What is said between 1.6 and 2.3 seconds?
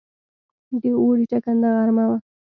غرمه وه.